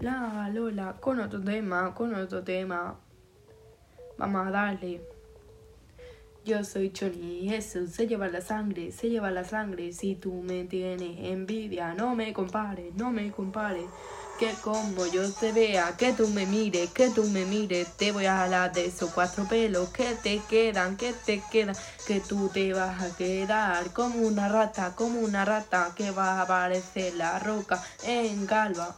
la 0.00 0.48
Lola 0.52 0.96
con 1.00 1.20
otro 1.20 1.40
tema, 1.40 1.94
con 1.94 2.14
otro 2.14 2.42
tema. 2.42 2.96
Vamos 4.16 4.46
a 4.46 4.50
darle. 4.50 5.00
Yo 6.44 6.64
soy 6.64 6.92
Choni, 6.92 7.52
eso 7.52 7.86
se 7.86 8.06
lleva 8.06 8.28
la 8.28 8.40
sangre, 8.40 8.90
se 8.92 9.10
lleva 9.10 9.30
la 9.30 9.44
sangre. 9.44 9.92
Si 9.92 10.14
tú 10.14 10.32
me 10.32 10.64
tienes 10.64 11.18
envidia, 11.30 11.94
no 11.94 12.14
me 12.14 12.32
compares, 12.32 12.94
no 12.94 13.10
me 13.10 13.30
compares. 13.30 13.84
Que 14.38 14.52
como 14.62 15.04
yo 15.06 15.30
te 15.32 15.52
vea, 15.52 15.96
que 15.96 16.12
tú 16.12 16.28
me 16.28 16.46
mires, 16.46 16.90
que 16.90 17.10
tú 17.10 17.24
me 17.24 17.44
mires, 17.44 17.88
te 17.96 18.12
voy 18.12 18.26
a 18.26 18.36
jalar 18.36 18.72
de 18.72 18.86
esos 18.86 19.10
cuatro 19.10 19.46
pelos 19.48 19.88
que 19.88 20.14
te 20.22 20.40
quedan, 20.48 20.96
que 20.96 21.12
te 21.12 21.42
quedan, 21.50 21.74
que 22.06 22.20
tú 22.20 22.48
te 22.48 22.72
vas 22.72 23.02
a 23.02 23.16
quedar 23.16 23.92
como 23.92 24.20
una 24.20 24.48
rata, 24.48 24.94
como 24.94 25.18
una 25.18 25.44
rata 25.44 25.92
que 25.96 26.12
va 26.12 26.34
a 26.34 26.42
aparecer 26.42 27.14
la 27.14 27.40
roca 27.40 27.82
en 28.04 28.46
calva. 28.46 28.96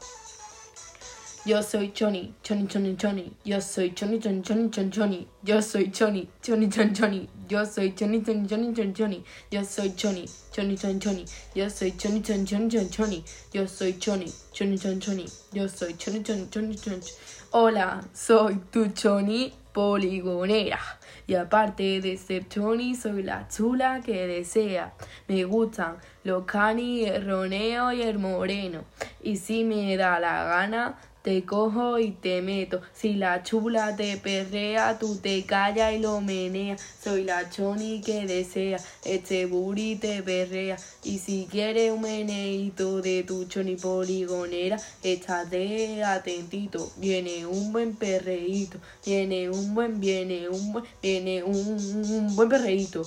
Yo 1.47 1.63
soy 1.63 1.91
Choni, 1.93 2.35
Choni, 2.43 2.67
Choni, 2.69 2.97
Choni. 2.97 3.33
Yo 3.45 3.61
soy 3.61 3.91
Choni, 3.95 4.21
Choni, 4.21 4.43
Choni, 4.43 4.91
Choni. 4.91 5.27
Yo 5.43 5.61
soy 5.63 5.91
Choni, 5.91 6.29
Choni, 6.43 6.69
Choni, 6.69 6.93
Choni. 6.93 7.29
Yo 7.49 7.65
soy 7.65 7.91
Choni, 7.93 8.21
Choni, 8.21 8.47
Choni, 8.47 8.75
Choni, 8.75 8.93
Choni. 8.93 9.25
Yo 9.51 9.65
soy 9.65 9.89
Choni, 9.97 10.29
Choni, 10.53 10.77
Choni, 10.77 10.99
Choni. 11.01 11.25
Yo 11.55 11.71
soy 11.71 11.93
Choni, 11.93 12.21
Choni, 12.23 12.45
Choni, 12.45 12.69
Choni, 12.69 12.91
Choni. 12.91 13.25
Yo 13.55 13.67
soy 13.67 13.93
Choni, 13.95 14.31
Choni, 14.53 14.79
Choni, 14.79 14.99
Choni. 15.01 15.27
Yo 15.55 15.67
soy 15.67 15.95
Choni, 15.95 16.23
Choni, 16.23 16.47
Choni, 16.51 16.77
Choni. 16.77 17.07
Hola, 17.53 18.05
soy 18.13 18.61
tu 18.71 18.89
Choni 18.89 19.51
poligonera. 19.73 20.79
Y 21.27 21.35
aparte 21.37 22.01
de 22.03 22.19
ser 22.19 22.49
Choni, 22.49 22.95
soy 22.95 23.23
la 23.23 23.49
chula 23.49 24.03
que 24.05 24.27
desea. 24.27 24.93
Me 25.27 25.45
gustan 25.45 25.97
los 26.23 26.45
cani, 26.45 27.05
el 27.05 27.25
roneo 27.25 27.93
y 27.93 28.03
el 28.03 28.19
moreno. 28.19 28.85
Y 29.23 29.37
si 29.37 29.65
me 29.65 29.97
da 29.97 30.19
la 30.21 30.45
gana, 30.45 30.99
te 31.23 31.45
cojo 31.45 31.99
y 31.99 32.13
te 32.13 32.41
meto. 32.43 32.81
Si 32.95 33.15
la 33.15 33.43
chula 33.43 33.95
te 33.97 34.17
perrea, 34.17 34.99
tú 34.99 35.17
te 35.17 35.45
callas 35.45 35.93
y 35.95 35.99
lo 35.99 36.21
meneas. 36.21 36.81
Soy 37.03 37.25
la 37.25 37.51
choni 37.51 38.01
que 38.01 38.27
desea, 38.27 38.79
este 39.05 39.47
buri 39.47 39.97
te 39.97 40.23
perrea. 40.23 40.77
Y 41.05 41.19
si 41.19 41.47
quieres 41.51 41.93
un 41.93 42.03
meneito 42.03 43.03
de 43.03 43.23
tu 43.23 43.45
choni 43.45 43.77
poligonera, 43.77 44.79
estate 45.03 46.03
atentito. 46.05 46.91
Viene 46.97 47.47
un 47.47 47.73
buen 47.73 47.95
perreíto, 47.95 48.79
viene 49.05 49.51
un 49.51 49.75
buen, 49.75 50.01
viene 50.01 50.49
un 50.49 50.73
buen, 50.73 50.85
viene 51.03 51.43
un, 51.43 51.57
un 51.57 52.37
buen 52.37 52.49
perreíto. 52.49 53.05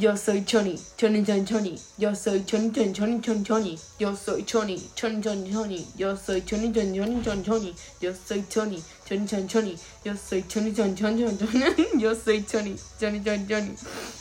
Yo 0.00 0.14
soy 0.14 0.42
Choni, 0.44 0.78
Choni 0.96 1.24
Choni 1.24 1.44
Choni. 1.44 1.80
Yo 1.98 2.14
soy 2.14 2.38
Choni 2.46 2.70
Choni 2.70 2.92
Choni 2.94 3.20
Choni 3.20 3.44
Choni. 3.44 3.78
Yo 3.98 4.14
soy 4.14 4.42
Choni, 4.44 4.78
Choni 4.94 5.20
Choni 5.20 5.50
Choni. 5.50 5.86
Yo 5.96 6.14
soy 6.14 6.40
Choni 6.42 6.72
Choni 6.72 6.94
Choni 6.94 7.20
Choni 7.24 7.42
Choni. 7.44 7.74
Yo 8.00 8.12
soy 8.14 8.42
Choni, 8.48 8.80
Choni 9.04 9.26
Choni 9.26 9.48
Choni. 9.48 9.78
Yo 10.04 10.14
soy 10.14 10.42
Choni 10.42 10.72
Choni 10.72 10.94
Choni 10.94 11.36
Choni 11.36 11.36
Choni. 11.36 12.00
Yo 12.00 12.14
soy 12.14 12.42
Choni, 12.44 12.78
Choni 13.00 13.20
Choni 13.24 13.46
Choni. 13.48 14.17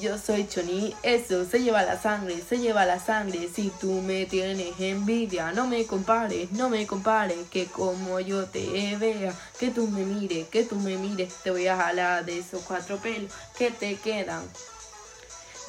Yo 0.00 0.16
soy 0.16 0.48
Choni, 0.48 0.94
eso 1.02 1.44
se 1.44 1.62
lleva 1.62 1.82
la 1.82 2.00
sangre, 2.00 2.40
se 2.40 2.56
lleva 2.56 2.86
la 2.86 2.98
sangre. 2.98 3.50
Si 3.54 3.70
tú 3.82 4.00
me 4.00 4.24
tienes 4.24 4.80
envidia, 4.80 5.52
no 5.52 5.66
me 5.66 5.84
compares, 5.84 6.50
no 6.52 6.70
me 6.70 6.86
compares. 6.86 7.36
Que 7.50 7.66
como 7.66 8.18
yo 8.18 8.46
te 8.46 8.96
vea, 8.96 9.34
que 9.58 9.68
tú 9.70 9.88
me 9.88 10.06
mires, 10.06 10.48
que 10.48 10.64
tú 10.64 10.76
me 10.76 10.96
mires, 10.96 11.34
te 11.42 11.50
voy 11.50 11.66
a 11.66 11.76
jalar 11.76 12.24
de 12.24 12.38
esos 12.38 12.62
cuatro 12.62 12.96
pelos 12.96 13.30
que 13.58 13.70
te 13.70 13.96
quedan. 13.96 14.42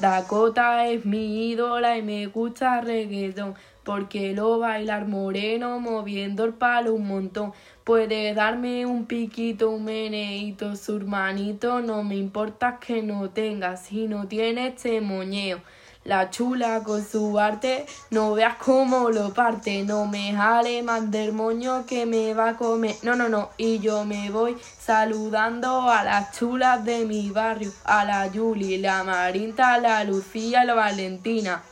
Dakota 0.02 0.88
es 0.88 1.06
mi 1.06 1.50
ídola 1.50 1.96
y 1.96 2.02
me 2.02 2.26
gusta 2.26 2.80
reggaeton 2.80 3.54
porque 3.84 4.32
lo 4.32 4.58
bailar 4.58 5.06
moreno 5.06 5.78
moviendo 5.78 6.44
el 6.44 6.54
palo 6.54 6.92
un 6.92 7.06
montón. 7.06 7.52
Puede 7.84 8.34
darme 8.34 8.84
un 8.84 9.06
piquito, 9.06 9.70
un 9.70 9.84
meneito, 9.84 10.74
su 10.74 10.96
hermanito, 10.96 11.80
no 11.82 12.02
me 12.02 12.16
importa 12.16 12.80
que 12.80 13.00
no 13.00 13.30
tenga, 13.30 13.76
si 13.76 14.08
no 14.08 14.26
tiene 14.26 14.66
este 14.66 15.00
moñeo. 15.00 15.60
La 16.04 16.30
chula 16.30 16.82
con 16.82 17.06
su 17.06 17.38
arte, 17.38 17.86
no 18.10 18.32
veas 18.32 18.56
cómo 18.56 19.10
lo 19.10 19.32
parte, 19.32 19.84
no 19.84 20.06
me 20.06 20.32
jale 20.32 20.82
más 20.82 21.08
del 21.12 21.32
moño 21.32 21.86
que 21.86 22.06
me 22.06 22.34
va 22.34 22.50
a 22.50 22.56
comer. 22.56 22.96
No, 23.02 23.14
no, 23.14 23.28
no, 23.28 23.50
y 23.56 23.78
yo 23.78 24.04
me 24.04 24.30
voy 24.30 24.56
saludando 24.80 25.88
a 25.88 26.02
las 26.02 26.36
chulas 26.36 26.84
de 26.84 27.04
mi 27.04 27.30
barrio, 27.30 27.72
a 27.84 28.04
la 28.04 28.26
Yuli, 28.26 28.78
la 28.78 29.04
Marinta, 29.04 29.78
la 29.78 30.02
Lucía, 30.02 30.64
la 30.64 30.74
Valentina. 30.74 31.62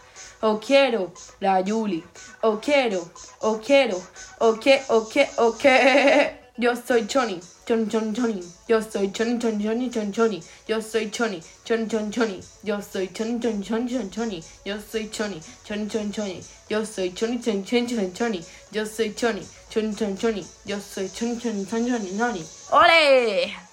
O 0.43 0.61
quiero 0.61 1.13
la 1.41 1.61
Yuli, 1.61 2.05
o 2.43 2.61
quiero, 2.61 3.11
o 3.41 3.59
quiero, 3.59 4.01
o 4.39 4.55
que, 4.55 4.81
o 4.89 5.09
que, 5.09 5.29
o 5.39 5.59
que. 5.59 6.40
Yo 6.61 6.75
soy 6.75 7.07
Choni, 7.07 7.41
Choni, 7.65 7.87
Choni, 7.89 8.13
Choni. 8.15 8.45
Yo 8.69 8.81
soy 8.83 9.09
Choni, 9.09 9.39
Choni, 9.41 9.65
Choni, 9.65 9.91
Choni, 9.91 10.13
Choni. 10.13 10.45
Yo 10.69 10.79
soy 10.83 11.07
Choni, 11.11 11.41
Choni, 11.65 11.87
Choni, 11.89 12.11
Choni. 12.13 12.45
Yo 12.63 12.79
soy 12.83 13.07
Choni, 13.09 13.41
Choni, 13.41 13.65
Choni, 13.65 13.89
Choni, 13.89 14.11
Choni. 14.11 14.45
Yo 14.67 14.79
soy 14.79 15.09
Choni, 15.09 15.41
Choni, 15.65 15.89
Choni, 15.89 16.13
Choni. 16.13 16.45
Yo 16.69 16.85
soy 16.85 17.09
Choni, 17.15 17.39
Choni, 17.39 17.65
Choni, 17.65 18.13
Choni. 18.13 18.45
Yo 18.73 18.85
soy 18.85 19.09
Choni, 19.15 19.47
Choni, 19.71 19.95
Choni, 19.97 20.17
Choni. 20.19 20.47
Yo 20.67 20.79
soy 20.79 21.09
Choni, 21.09 21.41
Choni, 21.41 21.65
Choni. 21.65 22.45
¡Ole! 22.73 23.70